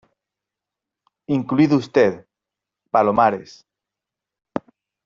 [1.27, 2.25] incluido usted,
[2.89, 3.67] Palomares.